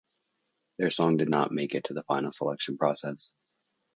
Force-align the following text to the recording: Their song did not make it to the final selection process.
Their 0.79 0.89
song 0.89 1.17
did 1.17 1.29
not 1.29 1.51
make 1.51 1.75
it 1.75 1.83
to 1.83 1.93
the 1.93 2.01
final 2.01 2.31
selection 2.31 2.75
process. 2.75 3.31